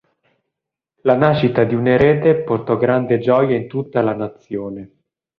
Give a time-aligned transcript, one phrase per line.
[1.03, 4.93] La nascita di un erede portò grande gioia in tutta la nazione.